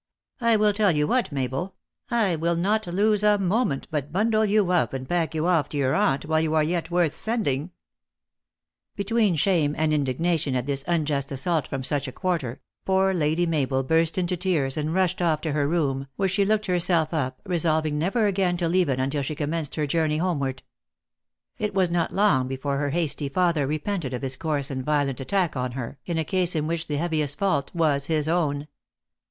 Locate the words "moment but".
3.37-4.11